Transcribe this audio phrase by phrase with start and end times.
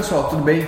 [0.00, 0.66] Pessoal, tudo bem?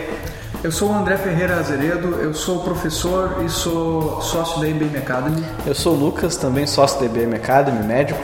[0.63, 5.43] Eu sou o André Ferreira Azeredo, eu sou professor e sou sócio da IBM Academy.
[5.65, 8.21] Eu sou o Lucas, também sócio da IBM Academy, médico.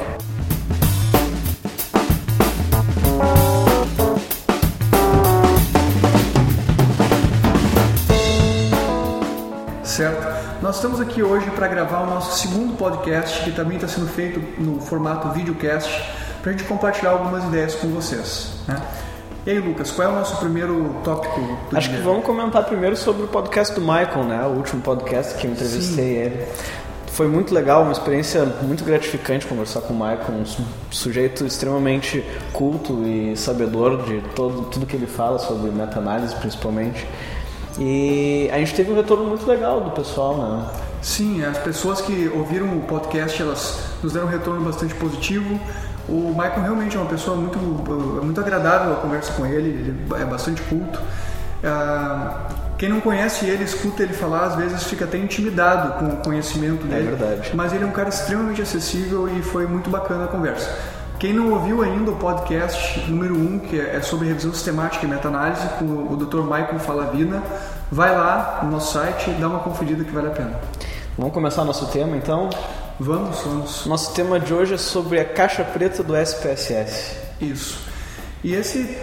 [9.82, 10.61] Certo?
[10.61, 14.40] Nós estamos aqui hoje para gravar o nosso segundo podcast, que também está sendo feito
[14.61, 15.90] no formato videocast,
[16.43, 18.50] para a gente compartilhar algumas ideias com vocês.
[18.68, 18.77] Né?
[19.47, 21.99] E aí, Lucas, qual é o nosso primeiro tópico do Acho dia?
[21.99, 24.45] que vamos comentar primeiro sobre o podcast do Michael, né?
[24.45, 26.11] O último podcast que eu entrevistei Sim.
[26.11, 26.47] ele.
[27.07, 32.23] Foi muito legal, uma experiência muito gratificante conversar com o Michael, um su- sujeito extremamente
[32.53, 37.06] culto e sabedor de todo, tudo que ele fala sobre meta-análise, principalmente.
[37.78, 40.67] E a gente teve um retorno muito legal do pessoal, né?
[41.00, 45.58] Sim, as pessoas que ouviram o podcast, elas nos deram um retorno bastante positivo.
[46.09, 47.59] O Michael realmente é uma pessoa muito,
[48.20, 50.98] é muito agradável a conversa com ele, ele é bastante culto.
[51.62, 52.47] Ah,
[52.78, 56.86] quem não conhece ele, escuta ele falar, às vezes fica até intimidado com o conhecimento
[56.86, 57.09] dele.
[57.17, 57.51] verdade.
[57.53, 60.70] Mas ele é um cara extremamente acessível e foi muito bacana a conversa.
[61.19, 65.09] Quem não ouviu ainda o podcast número 1, um, que é sobre revisão sistemática e
[65.09, 66.42] meta-análise, com o Dr.
[66.42, 67.42] Michael Falavina,
[67.91, 70.53] vai lá no nosso site e dá uma conferida que vale a pena.
[71.19, 72.48] Vamos começar nosso tema então?
[73.00, 73.86] Vamos, vamos.
[73.86, 77.16] Nosso tema de hoje é sobre a caixa preta do SPSS.
[77.40, 77.78] Isso.
[78.42, 78.96] E esse,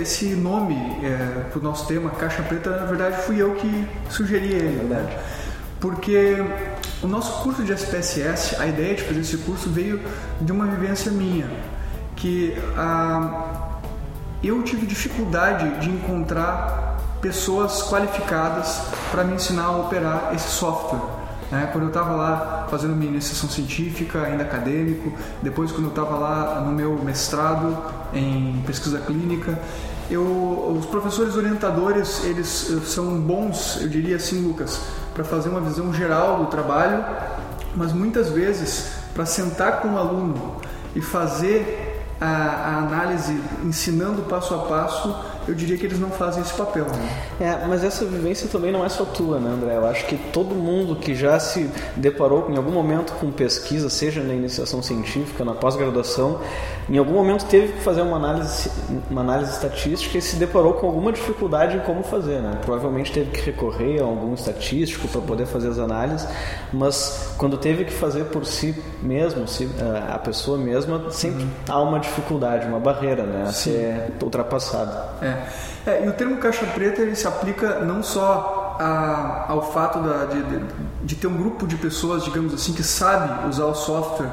[0.00, 4.52] esse nome é, para o nosso tema, Caixa Preta, na verdade fui eu que sugeri
[4.52, 4.78] ele.
[4.78, 5.14] Verdade.
[5.14, 5.22] Né?
[5.80, 6.36] Porque
[7.02, 10.00] o nosso curso de SPSS, a ideia de fazer esse curso veio
[10.40, 11.48] de uma vivência minha.
[12.16, 13.78] Que ah,
[14.42, 21.25] eu tive dificuldade de encontrar pessoas qualificadas para me ensinar a operar esse software.
[21.50, 21.68] Né?
[21.72, 25.12] Quando eu estava lá fazendo minha iniciação científica, ainda acadêmico,
[25.42, 27.76] depois quando eu estava lá no meu mestrado
[28.12, 29.58] em pesquisa clínica,
[30.10, 34.80] eu, os professores orientadores eles eh, são bons, eu diria assim, Lucas,
[35.14, 37.04] para fazer uma visão geral do trabalho,
[37.74, 40.56] mas muitas vezes para sentar com o aluno
[40.94, 45.14] e fazer a, a análise ensinando passo a passo,
[45.48, 46.84] eu diria que eles não fazem esse papel.
[46.86, 47.56] Né?
[47.62, 49.76] É, mas essa vivência também não é só tua, né, André?
[49.76, 54.22] Eu acho que todo mundo que já se deparou em algum momento com pesquisa, seja
[54.22, 56.40] na iniciação científica, na pós-graduação,
[56.88, 58.70] em algum momento teve que fazer uma análise,
[59.10, 62.58] uma análise estatística e se deparou com alguma dificuldade em como fazer, né?
[62.64, 66.26] Provavelmente teve que recorrer a algum estatístico para poder fazer as análises,
[66.72, 71.80] mas quando teve que fazer por si mesmo, se, a- a pessoa mesma, sempre há
[71.80, 73.70] uma dificuldade, uma barreira, né, a Sim.
[73.72, 75.08] ser ultrapassada.
[75.22, 75.35] É.
[75.86, 80.24] É, e o termo caixa preta ele se aplica não só a- ao fato da-
[80.26, 80.64] de, de-
[81.04, 84.28] de ter um grupo de pessoas, digamos assim, que sabe usar o software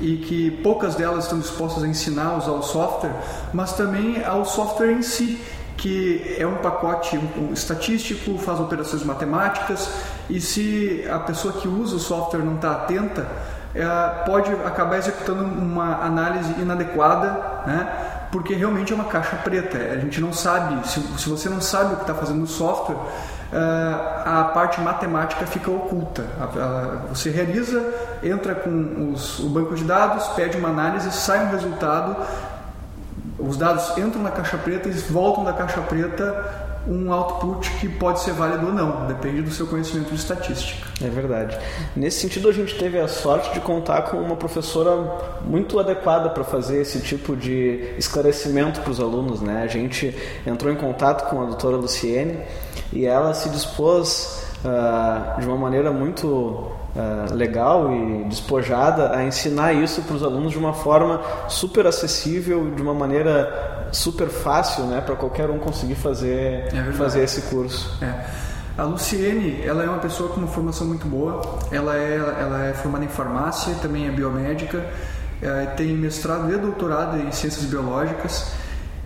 [0.00, 3.12] e que poucas delas estão dispostas a ensinar a usar o software,
[3.52, 5.40] mas também ao software em si,
[5.76, 7.18] que é um pacote
[7.52, 9.88] estatístico, faz operações matemáticas
[10.28, 13.26] e se a pessoa que usa o software não está atenta,
[13.74, 13.84] é,
[14.24, 17.28] pode acabar executando uma análise inadequada,
[17.66, 18.07] né?
[18.30, 19.78] Porque realmente é uma caixa preta.
[19.78, 22.96] A gente não sabe, se, se você não sabe o que está fazendo no software,
[23.52, 26.24] ah, a parte matemática fica oculta.
[27.10, 27.82] Você realiza,
[28.22, 32.16] entra com os- o banco de dados, pede uma análise, sai um resultado,
[33.38, 38.20] os dados entram na caixa preta e voltam da caixa preta um output que pode
[38.20, 40.88] ser válido ou não, depende do seu conhecimento de estatística.
[41.04, 41.58] É verdade.
[41.94, 44.90] Nesse sentido, a gente teve a sorte de contar com uma professora
[45.44, 49.40] muito adequada para fazer esse tipo de esclarecimento para os alunos.
[49.40, 49.62] Né?
[49.62, 52.38] A gente entrou em contato com a doutora Luciene
[52.92, 59.72] e ela se dispôs ah, de uma maneira muito ah, legal e despojada a ensinar
[59.72, 65.00] isso para os alunos de uma forma super acessível, de uma maneira super fácil né,
[65.00, 66.96] para qualquer um conseguir fazer, verdade.
[66.96, 67.96] fazer esse curso.
[68.02, 68.48] É.
[68.76, 71.58] A Luciene, ela é uma pessoa com uma formação muito boa.
[71.72, 74.86] Ela é, ela é formada em farmácia, também é biomédica,
[75.42, 78.52] é, tem mestrado e doutorado em ciências biológicas.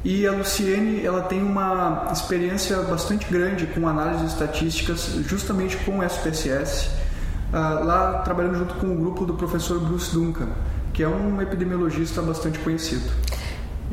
[0.05, 6.03] E a Luciene, ela tem uma experiência bastante grande com análises estatísticas, justamente com o
[6.03, 6.91] SPSS,
[7.53, 10.49] ah, lá trabalhando junto com o grupo do professor Bruce Duncan,
[10.93, 13.09] que é um epidemiologista bastante conhecido.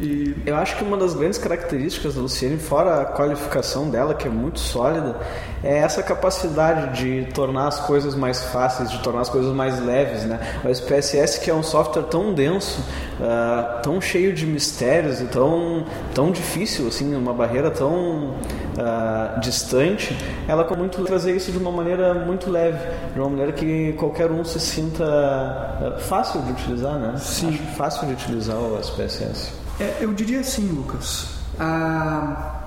[0.01, 4.27] E Eu acho que uma das grandes características da Luciene, fora a qualificação dela, que
[4.27, 5.17] é muito sólida,
[5.61, 10.23] é essa capacidade de tornar as coisas mais fáceis, de tornar as coisas mais leves.
[10.23, 10.39] Né?
[10.63, 12.81] O SPSS, que é um software tão denso,
[13.21, 18.35] ah, tão cheio de mistérios e tão, tão difícil, assim, uma barreira tão
[18.77, 20.17] ah, distante,
[20.47, 22.79] ela consegue muito trazer isso de uma maneira muito leve,
[23.13, 27.17] de uma maneira que qualquer um se sinta ah, fácil de utilizar, né?
[27.17, 27.49] Sim.
[27.49, 29.68] Acho fácil de utilizar o SPSS.
[29.79, 31.39] É, eu diria assim, Lucas.
[31.59, 32.59] A,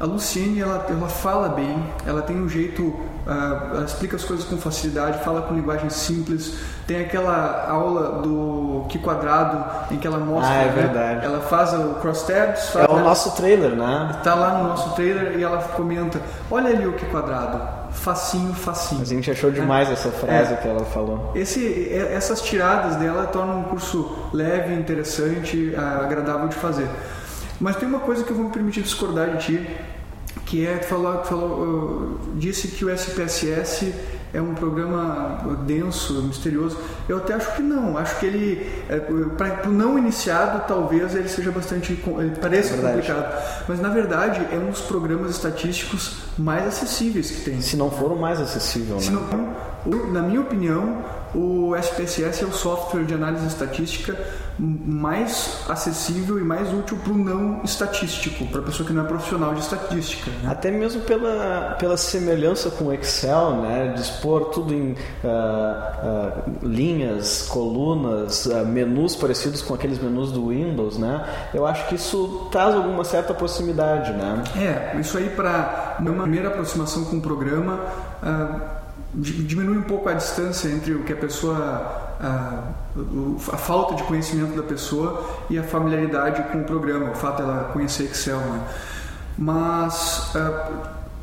[0.00, 4.46] A Luciene, ela, ela fala bem, ela tem um jeito, uh, ela explica as coisas
[4.46, 6.54] com facilidade, fala com linguagem simples.
[6.86, 10.54] Tem aquela aula do que quadrado em que ela mostra.
[10.54, 10.72] Ah, é né?
[10.72, 11.26] verdade.
[11.26, 12.74] Ela faz o crosstabs.
[12.74, 14.18] É o nosso trailer, né?
[14.24, 16.18] Tá lá no nosso trailer e ela comenta:
[16.50, 17.60] Olha ali o que quadrado,
[17.92, 19.02] facinho, facinho.
[19.02, 20.56] A gente achou demais essa frase é.
[20.56, 21.32] que ela falou.
[21.34, 26.88] Esse, essas tiradas dela tornam um curso leve, interessante, agradável de fazer.
[27.60, 29.70] Mas tem uma coisa que eu vou me permitir discordar de ti,
[30.46, 33.92] que é, tu falou, falou, disse que o SPSS
[34.32, 36.78] é um programa denso, misterioso.
[37.08, 37.98] Eu até acho que não.
[37.98, 38.98] Acho que ele, é,
[39.36, 43.66] para o não iniciado, talvez ele seja bastante, ele pareça complicado.
[43.68, 47.60] Mas na verdade é um dos programas estatísticos mais acessíveis que tem.
[47.60, 49.02] Se não for o mais acessível, né?
[49.86, 51.02] Não, na minha opinião,
[51.34, 54.16] o SPSS é o software de análise estatística
[54.58, 59.06] mais acessível e mais útil para o não estatístico, para a pessoa que não é
[59.06, 60.30] profissional de estatística.
[60.30, 60.50] Né?
[60.50, 63.92] Até mesmo pela, pela semelhança com o Excel, né?
[63.96, 70.98] dispor tudo em uh, uh, linhas, colunas, uh, menus parecidos com aqueles menus do Windows,
[70.98, 71.24] né?
[71.54, 74.12] eu acho que isso traz alguma certa proximidade.
[74.12, 74.44] Né?
[74.56, 77.80] É, isso aí para uma primeira aproximação com o programa
[79.14, 82.64] diminui um pouco a distância entre o que a pessoa a,
[83.52, 87.70] a, falta de conhecimento da pessoa e a familiaridade com o programa, o fato dela
[87.72, 88.62] conhecer Excel, né?
[89.38, 90.32] Mas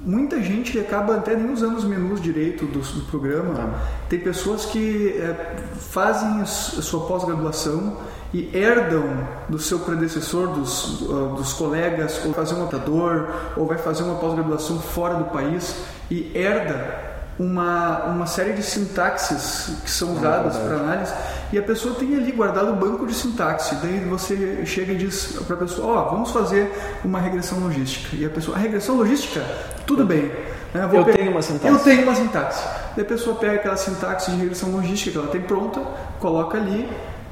[0.01, 3.53] muita gente acaba até nem usando os menus direito do, do programa.
[3.57, 3.79] Ah.
[4.09, 7.97] Tem pessoas que é, fazem a sua pós-graduação
[8.33, 13.77] e herdam do seu predecessor, dos, uh, dos colegas, ou fazer um computador, ou vai
[13.77, 15.75] fazer uma pós-graduação fora do país
[16.09, 17.06] e herda
[17.39, 21.13] uma, uma série de sintaxes que são ah, usadas é para análise
[21.54, 23.75] e a pessoa tem ali guardado o banco de sintaxe.
[23.75, 26.72] Daí você chega e diz para a pessoa: Ó, oh, vamos fazer
[27.06, 28.16] uma regressão logística.
[28.16, 29.44] E a pessoa: a regressão logística?
[29.86, 30.31] Tudo bem.
[30.74, 30.84] Né?
[30.84, 31.18] eu pegar...
[31.18, 31.74] tenho uma sintaxe.
[31.74, 32.68] Eu tenho uma sintaxe.
[32.95, 35.80] Daí a pessoa pega aquela sintaxe de regressão logística que ela tem pronta,
[36.19, 36.90] coloca ali,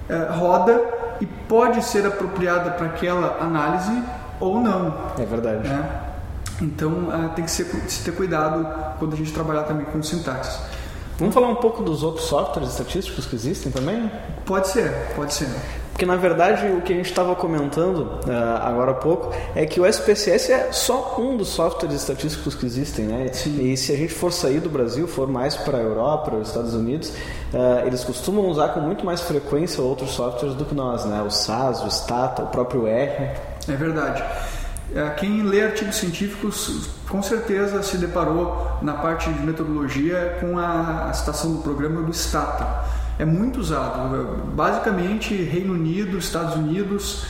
[0.07, 0.79] eh, roda
[1.19, 4.03] e pode ser apropriada para aquela análise
[4.39, 4.93] ou não.
[5.17, 5.67] É verdade.
[5.67, 6.04] Né?
[6.61, 10.59] Então uh, tem que ser, se ter cuidado quando a gente trabalhar também com sintaxe.
[11.17, 14.11] Vamos falar um pouco dos outros softwares estatísticos que existem também?
[14.45, 15.47] Pode ser, pode ser.
[15.91, 19.79] Porque na verdade o que a gente estava comentando uh, agora há pouco é que
[19.79, 23.29] o SPSS é só um dos softwares estatísticos que existem, né?
[23.31, 23.71] Sim.
[23.71, 26.49] E se a gente for sair do Brasil, for mais para a Europa, para os
[26.49, 27.13] Estados Unidos,
[27.53, 31.21] uh, eles costumam usar com muito mais frequência outros softwares do que nós, né?
[31.21, 33.29] O SAS, o Stata, o próprio R.
[33.69, 34.21] É verdade.
[34.93, 41.11] É, quem lê artigos científicos com certeza se deparou na parte de metodologia com a,
[41.13, 42.85] citação do programa do Stata.
[43.17, 44.51] É muito usado.
[44.53, 47.25] Basicamente, Reino Unido, Estados Unidos,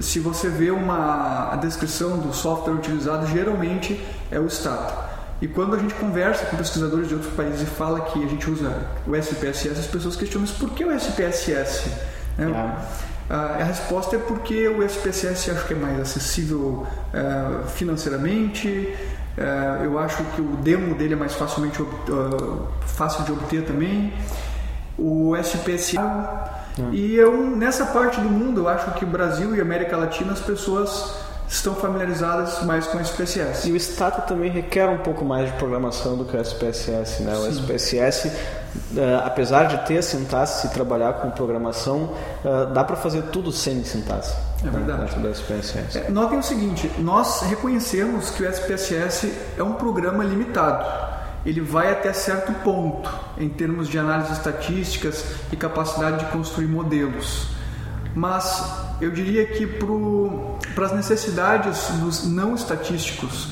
[0.00, 5.08] se você vê uma, a descrição do software utilizado, geralmente é o Stata.
[5.40, 8.50] E quando a gente conversa com pesquisadores de outros países e fala que a gente
[8.50, 8.74] usa
[9.06, 11.90] o SPSS, as pessoas questionam, mas por que o SPSS?
[12.36, 12.50] Né?
[12.50, 13.17] É.
[13.28, 18.68] a resposta é porque o SPSS acho que é mais acessível uh, financeiramente,
[19.36, 21.84] uh, eu acho que o demo dele é mais facilmente
[22.86, 24.12] fácil de obter também.
[24.98, 25.96] O SPSS
[26.92, 31.27] e eu nessa parte do mundo eu acho que Brasil e América Latina as pessoas
[31.48, 33.68] estão familiarizadas mais com o SPSS.
[33.68, 37.34] E o Stata também requer um pouco mais de programação do que o SPSS, né?
[37.36, 38.34] O SPSS, uh,
[39.24, 42.12] apesar de ter sintaxe e trabalhar com programação,
[42.44, 44.34] uh, dá para fazer tudo sem sintaxe.
[44.64, 45.18] É verdade.
[45.18, 45.30] Né?
[45.30, 45.98] SPSS.
[45.98, 50.84] É, notem o seguinte, nós reconhecemos que o SPSS é um programa limitado.
[51.46, 57.46] Ele vai até certo ponto em termos de análise estatísticas e capacidade de construir modelos.
[58.14, 59.66] Mas eu diria que
[60.74, 63.48] para as necessidades dos não estatísticos,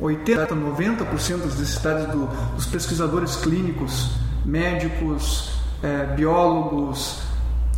[0.00, 4.10] 80, 90% das necessidades do, dos pesquisadores clínicos,
[4.44, 5.52] médicos,
[5.82, 7.22] é, biólogos,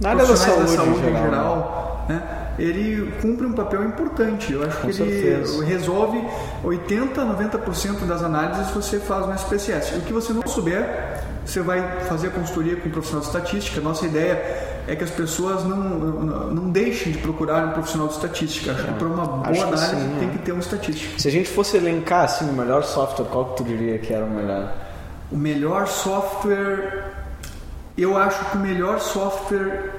[0.01, 2.47] Nada da saúde, da saúde em geral, em geral né?
[2.59, 4.53] ele cumpre um papel importante.
[4.53, 5.57] Eu acho Com que certeza.
[5.57, 6.23] ele resolve
[6.65, 9.95] 80, 90% das análises você faz no SPSS.
[9.97, 13.81] O que você não souber, você vai fazer a consultoria com um profissional de estatística.
[13.81, 18.15] Nossa ideia é que as pessoas não, não, não deixem de procurar um profissional de
[18.15, 18.73] estatística.
[18.73, 20.33] Acho que para uma boa Acho análise sim, tem é.
[20.33, 21.21] que ter um estatístico.
[21.21, 24.25] Se a gente fosse elencar assim, o melhor software, qual que tu diria que era
[24.25, 24.73] o melhor?
[25.31, 27.05] O melhor software,
[27.99, 29.93] eu acho que o melhor software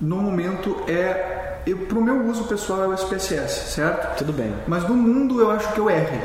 [0.00, 1.40] no momento é
[1.88, 4.18] para o meu uso pessoal é o SPSS, certo?
[4.18, 4.52] Tudo bem.
[4.66, 6.20] Mas no mundo eu acho que é o R.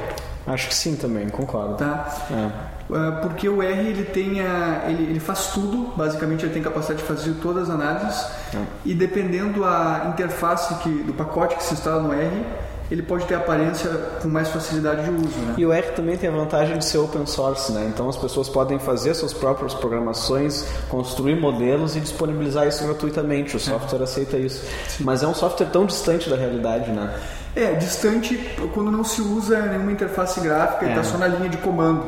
[0.47, 1.75] Acho que sim também, concordo.
[1.75, 2.07] Tá?
[2.31, 2.76] É.
[2.91, 7.01] Ah, porque o R ele tem a, ele, ele, faz tudo, basicamente ele tem capacidade
[7.01, 8.59] de fazer todas as análises é.
[8.85, 12.45] e dependendo a interface que, do pacote que se instala no R,
[12.89, 13.89] ele pode ter aparência
[14.21, 15.37] com mais facilidade de uso.
[15.39, 15.55] Né?
[15.57, 17.91] E o R também tem a vantagem de ser open source, né?
[17.93, 23.57] então as pessoas podem fazer suas próprias programações, construir modelos e disponibilizar isso gratuitamente.
[23.57, 24.03] O software é.
[24.03, 24.63] aceita isso.
[24.87, 25.03] Sim.
[25.03, 27.13] Mas é um software tão distante da realidade, né?
[27.57, 28.37] É, distante
[28.73, 30.89] quando não se usa nenhuma interface gráfica é.
[30.89, 32.05] e está só na linha de comando.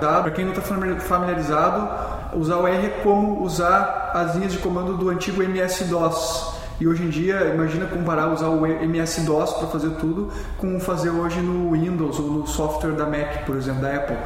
[0.00, 0.22] Tá?
[0.22, 0.62] Para quem não está
[1.00, 6.62] familiarizado, usar o R é como usar as linhas de comando do antigo MS-DOS.
[6.80, 11.40] E hoje em dia, imagina comparar usar o MS-DOS para fazer tudo com fazer hoje
[11.40, 14.16] no Windows ou no software da Mac, por exemplo, da Apple.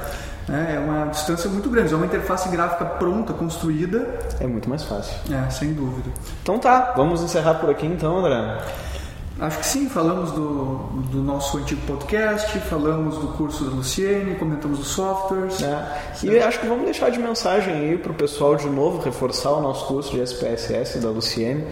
[0.49, 4.19] É, é uma distância muito grande, é uma interface gráfica pronta, construída.
[4.41, 5.15] É muito mais fácil.
[5.33, 6.09] É, sem dúvida.
[6.43, 8.59] Então tá, vamos encerrar por aqui então, André.
[9.39, 10.77] Acho que sim, falamos do,
[11.11, 15.63] do nosso antigo podcast, falamos do curso da Luciene, comentamos os softwares.
[15.63, 16.03] É.
[16.23, 19.61] E acho que vamos deixar de mensagem aí para o pessoal de novo reforçar o
[19.61, 21.67] nosso curso de SPSS da Luciene,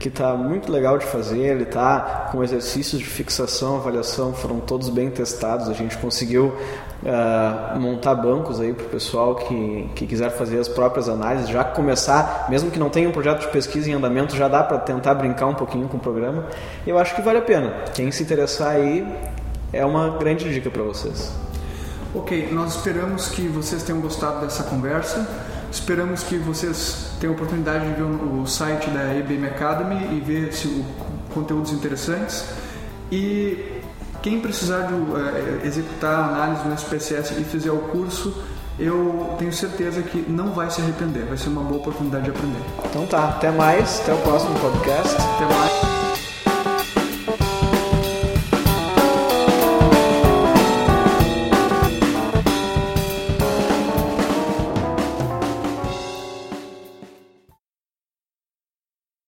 [0.00, 4.88] que está muito legal de fazer, ele está com exercícios de fixação, avaliação, foram todos
[4.88, 6.54] bem testados, a gente conseguiu
[7.02, 11.62] uh, montar bancos aí para o pessoal que, que quiser fazer as próprias análises, já
[11.64, 15.14] começar, mesmo que não tenha um projeto de pesquisa em andamento, já dá para tentar
[15.14, 16.46] brincar um pouquinho com o programa.
[16.86, 17.84] Eu acho que vale a pena.
[17.92, 19.06] Quem se interessar aí
[19.70, 21.30] é uma grande dica para vocês.
[22.14, 25.28] Ok, nós esperamos que vocês tenham gostado dessa conversa.
[25.70, 30.52] Esperamos que vocês tenham a oportunidade de ver o site da IBM Academy e ver
[30.52, 30.84] se o
[31.32, 32.44] conteúdos interessantes.
[33.10, 33.80] E
[34.22, 38.34] quem precisar de, uh, executar a análise no SPSS e fizer o curso,
[38.78, 41.24] eu tenho certeza que não vai se arrepender.
[41.24, 42.62] Vai ser uma boa oportunidade de aprender.
[42.84, 45.14] Então tá, até mais, até o próximo podcast.
[45.14, 45.99] Até mais.